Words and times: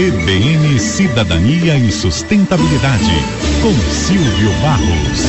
CBN 0.00 0.80
Cidadania 0.80 1.76
e 1.76 1.92
Sustentabilidade, 1.92 3.04
com 3.60 3.74
Silvio 3.92 4.50
Barros. 4.62 5.20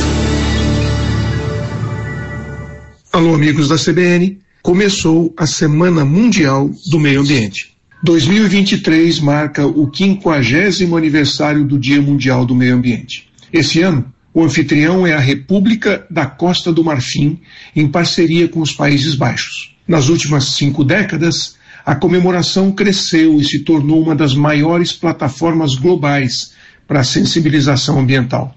Alô, 3.12 3.34
amigos 3.34 3.68
da 3.68 3.76
CBN. 3.76 4.38
Começou 4.62 5.34
a 5.36 5.46
Semana 5.46 6.06
Mundial 6.06 6.70
do 6.86 6.98
Meio 6.98 7.20
Ambiente. 7.20 7.74
2023 8.02 9.20
marca 9.20 9.66
o 9.66 9.92
50 9.94 10.96
aniversário 10.96 11.66
do 11.66 11.78
Dia 11.78 12.00
Mundial 12.00 12.46
do 12.46 12.54
Meio 12.54 12.74
Ambiente. 12.74 13.28
Esse 13.52 13.82
ano, 13.82 14.06
o 14.32 14.42
anfitrião 14.42 15.06
é 15.06 15.12
a 15.12 15.20
República 15.20 16.06
da 16.08 16.24
Costa 16.24 16.72
do 16.72 16.82
Marfim, 16.82 17.38
em 17.76 17.86
parceria 17.88 18.48
com 18.48 18.60
os 18.60 18.72
Países 18.72 19.14
Baixos. 19.14 19.76
Nas 19.86 20.08
últimas 20.08 20.54
cinco 20.54 20.82
décadas, 20.82 21.56
a 21.84 21.94
comemoração 21.94 22.70
cresceu 22.72 23.40
e 23.40 23.44
se 23.44 23.60
tornou 23.60 24.02
uma 24.02 24.14
das 24.14 24.34
maiores 24.34 24.92
plataformas 24.92 25.74
globais 25.74 26.52
para 26.86 27.00
a 27.00 27.04
sensibilização 27.04 27.98
ambiental. 27.98 28.56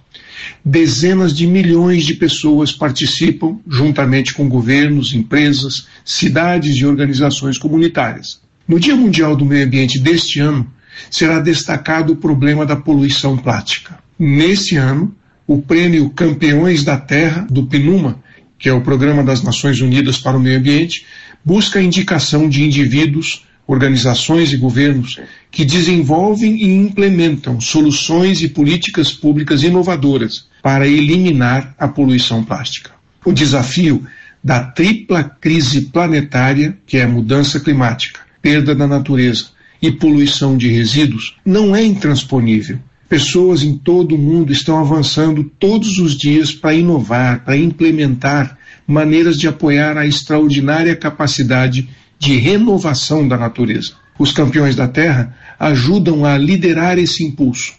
Dezenas 0.64 1.36
de 1.36 1.48
milhões 1.48 2.06
de 2.06 2.14
pessoas 2.14 2.72
participam, 2.72 3.58
juntamente 3.68 4.34
com 4.34 4.48
governos, 4.48 5.14
empresas, 5.14 5.88
cidades 6.04 6.76
e 6.78 6.86
organizações 6.86 7.58
comunitárias. 7.58 8.40
No 8.68 8.80
Dia 8.80 8.96
Mundial 8.96 9.36
do 9.36 9.46
Meio 9.46 9.66
Ambiente 9.66 10.00
deste 10.00 10.40
ano, 10.40 10.68
será 11.10 11.40
destacado 11.40 12.14
o 12.14 12.16
problema 12.16 12.66
da 12.66 12.76
poluição 12.76 13.38
plástica. 13.38 14.00
Nesse 14.18 14.76
ano, 14.76 15.16
o 15.48 15.62
prêmio 15.62 16.10
Campeões 16.10 16.84
da 16.84 16.98
Terra, 16.98 17.46
do 17.50 17.66
PNUMA, 17.68 18.24
que 18.58 18.70
é 18.70 18.74
o 18.74 18.82
Programa 18.82 19.24
das 19.24 19.44
Nações 19.44 19.80
Unidas 19.82 20.18
para 20.18 20.38
o 20.38 20.40
Meio 20.40 20.58
Ambiente, 20.58 21.06
busca 21.46 21.78
a 21.78 21.84
indicação 21.84 22.50
de 22.50 22.64
indivíduos, 22.64 23.46
organizações 23.68 24.52
e 24.52 24.58
governos 24.58 25.20
que 25.52 25.64
desenvolvem 25.64 26.56
e 26.56 26.74
implementam 26.76 27.62
soluções 27.62 28.42
e 28.42 28.50
políticas 28.50 29.12
públicas 29.12 29.62
inovadoras 29.62 30.48
para 30.62 30.88
eliminar 30.88 31.76
a 31.78 31.88
poluição 31.88 32.44
plástica. 32.44 32.92
O 33.24 33.32
desafio 33.32 34.04
da 34.44 34.64
tripla 34.64 35.24
crise 35.24 35.82
planetária, 35.82 36.78
que 36.86 36.98
é 36.98 37.04
a 37.04 37.08
mudança 37.08 37.60
climática, 37.60 38.20
perda 38.42 38.76
da 38.76 38.88
natureza 38.88 39.48
e 39.82 39.92
poluição 39.92 40.58
de 40.58 40.68
resíduos, 40.68 41.36
não 41.46 41.76
é 41.76 41.84
intransponível. 41.84 42.80
Pessoas 43.08 43.64
em 43.64 43.78
todo 43.78 44.16
o 44.16 44.18
mundo 44.18 44.52
estão 44.52 44.80
avançando 44.80 45.44
todos 45.60 46.00
os 46.00 46.18
dias 46.18 46.52
para 46.52 46.74
inovar, 46.74 47.44
para 47.44 47.56
implementar 47.56 48.58
maneiras 48.88 49.38
de 49.38 49.48
apoiar 49.48 49.98
a 49.98 50.06
extraordinária 50.06 50.96
capacidade 50.96 51.90
de 52.20 52.38
renovação 52.38 53.28
da 53.28 53.38
natureza. 53.38 53.94
Os 54.18 54.32
campeões 54.32 54.76
da 54.76 54.88
Terra 54.88 55.36
ajudam 55.60 56.26
a 56.26 56.38
liderar 56.38 56.98
esse 56.98 57.24
impulso. 57.24 57.74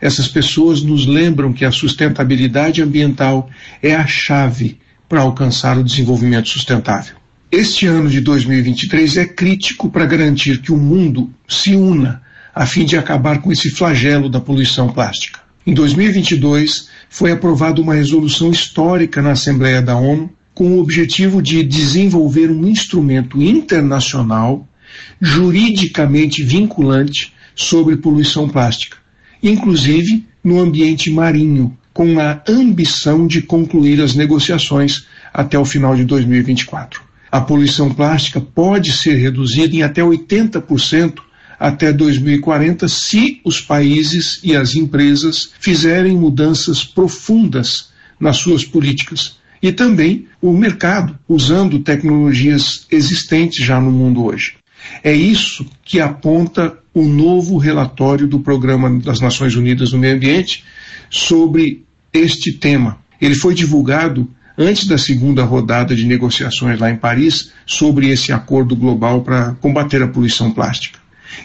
Essas 0.00 0.28
pessoas 0.28 0.82
nos 0.82 1.06
lembram 1.06 1.52
que 1.52 1.64
a 1.64 1.72
sustentabilidade 1.72 2.82
ambiental 2.82 3.50
é 3.82 3.94
a 3.94 4.06
chave 4.06 4.78
para 5.08 5.20
alcançar 5.20 5.76
o 5.76 5.84
desenvolvimento 5.84 6.48
sustentável. 6.48 7.16
Este 7.50 7.86
ano 7.86 8.08
de 8.08 8.20
2023 8.20 9.16
é 9.16 9.26
crítico 9.26 9.90
para 9.90 10.06
garantir 10.06 10.60
que 10.60 10.70
o 10.70 10.76
mundo 10.76 11.30
se 11.48 11.74
una 11.74 12.22
a 12.54 12.64
fim 12.64 12.84
de 12.84 12.96
acabar 12.96 13.40
com 13.40 13.50
esse 13.50 13.70
flagelo 13.70 14.28
da 14.28 14.40
poluição 14.40 14.88
plástica. 14.88 15.40
Em 15.66 15.74
2022, 15.74 16.88
foi 17.08 17.32
aprovada 17.32 17.80
uma 17.80 17.94
resolução 17.94 18.50
histórica 18.50 19.20
na 19.20 19.32
Assembleia 19.32 19.82
da 19.82 19.96
ONU 19.96 20.30
com 20.60 20.72
o 20.72 20.78
objetivo 20.78 21.40
de 21.40 21.62
desenvolver 21.62 22.50
um 22.50 22.68
instrumento 22.68 23.40
internacional 23.40 24.68
juridicamente 25.18 26.42
vinculante 26.42 27.32
sobre 27.56 27.96
poluição 27.96 28.46
plástica, 28.46 28.98
inclusive 29.42 30.26
no 30.44 30.60
ambiente 30.60 31.10
marinho, 31.10 31.74
com 31.94 32.20
a 32.20 32.42
ambição 32.46 33.26
de 33.26 33.40
concluir 33.40 34.02
as 34.02 34.14
negociações 34.14 35.06
até 35.32 35.58
o 35.58 35.64
final 35.64 35.96
de 35.96 36.04
2024. 36.04 37.00
A 37.32 37.40
poluição 37.40 37.94
plástica 37.94 38.38
pode 38.38 38.92
ser 38.92 39.14
reduzida 39.14 39.74
em 39.74 39.82
até 39.82 40.02
80% 40.02 41.20
até 41.58 41.90
2040 41.90 42.86
se 42.86 43.40
os 43.46 43.62
países 43.62 44.38
e 44.44 44.54
as 44.54 44.74
empresas 44.74 45.52
fizerem 45.58 46.18
mudanças 46.18 46.84
profundas 46.84 47.88
nas 48.20 48.36
suas 48.36 48.62
políticas 48.62 49.40
e 49.62 49.72
também 49.72 50.26
o 50.40 50.52
mercado, 50.52 51.18
usando 51.28 51.80
tecnologias 51.80 52.86
existentes 52.90 53.64
já 53.64 53.80
no 53.80 53.90
mundo 53.90 54.24
hoje. 54.24 54.54
É 55.04 55.12
isso 55.12 55.66
que 55.84 56.00
aponta 56.00 56.74
o 56.94 57.04
novo 57.04 57.58
relatório 57.58 58.26
do 58.26 58.40
Programa 58.40 58.90
das 59.00 59.20
Nações 59.20 59.54
Unidas 59.54 59.90
do 59.90 59.98
Meio 59.98 60.16
Ambiente 60.16 60.64
sobre 61.08 61.84
este 62.12 62.52
tema. 62.52 62.98
Ele 63.20 63.34
foi 63.34 63.54
divulgado 63.54 64.28
antes 64.56 64.86
da 64.86 64.98
segunda 64.98 65.44
rodada 65.44 65.94
de 65.94 66.04
negociações 66.04 66.78
lá 66.78 66.90
em 66.90 66.96
Paris 66.96 67.52
sobre 67.66 68.08
esse 68.08 68.32
acordo 68.32 68.74
global 68.74 69.22
para 69.22 69.52
combater 69.60 70.02
a 70.02 70.08
poluição 70.08 70.50
plástica. 70.50 70.98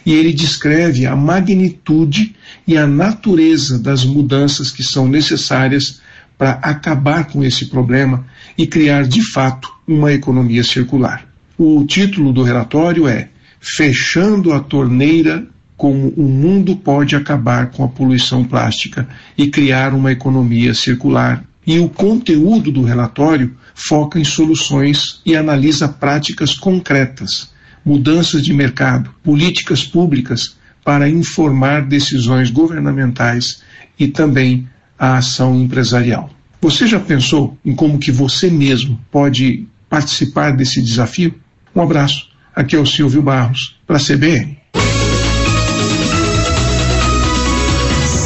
E 0.04 0.12
ele 0.12 0.32
descreve 0.32 1.06
a 1.06 1.14
magnitude 1.14 2.34
e 2.66 2.76
a 2.76 2.86
natureza 2.86 3.78
das 3.78 4.04
mudanças 4.04 4.70
que 4.70 4.82
são 4.82 5.06
necessárias 5.06 6.00
para 6.38 6.52
acabar 6.62 7.26
com 7.26 7.42
esse 7.42 7.66
problema 7.66 8.26
e 8.56 8.66
criar 8.66 9.04
de 9.04 9.22
fato 9.22 9.72
uma 9.86 10.12
economia 10.12 10.62
circular. 10.62 11.26
O 11.58 11.84
título 11.84 12.32
do 12.32 12.42
relatório 12.42 13.08
é 13.08 13.28
Fechando 13.60 14.52
a 14.52 14.60
Torneira 14.60 15.46
como 15.76 16.08
o 16.16 16.22
mundo 16.22 16.76
pode 16.76 17.14
acabar 17.14 17.70
com 17.70 17.84
a 17.84 17.88
poluição 17.88 18.42
plástica 18.44 19.06
e 19.36 19.48
criar 19.48 19.92
uma 19.92 20.10
economia 20.10 20.72
circular. 20.72 21.44
E 21.66 21.78
o 21.78 21.88
conteúdo 21.88 22.70
do 22.72 22.82
relatório 22.82 23.54
foca 23.74 24.18
em 24.18 24.24
soluções 24.24 25.20
e 25.26 25.36
analisa 25.36 25.88
práticas 25.88 26.54
concretas, 26.54 27.50
mudanças 27.84 28.42
de 28.42 28.54
mercado, 28.54 29.10
políticas 29.22 29.84
públicas 29.84 30.56
para 30.84 31.08
informar 31.08 31.84
decisões 31.84 32.50
governamentais 32.50 33.62
e 33.98 34.08
também 34.08 34.68
a 34.98 35.18
ação 35.18 35.54
empresarial. 35.54 36.30
Você 36.60 36.86
já 36.86 36.98
pensou 36.98 37.56
em 37.64 37.74
como 37.74 37.98
que 37.98 38.10
você 38.10 38.50
mesmo 38.50 38.98
pode 39.10 39.66
participar 39.88 40.50
desse 40.50 40.82
desafio? 40.82 41.34
Um 41.74 41.82
abraço. 41.82 42.28
Aqui 42.54 42.74
é 42.74 42.78
o 42.78 42.86
Silvio 42.86 43.22
Barros, 43.22 43.76
para 43.86 43.98
a 43.98 44.00
CBN. 44.00 44.56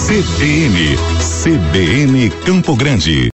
CBN, 0.06 0.96
CBN 1.42 2.30
Campo 2.44 2.76
Grande. 2.76 3.28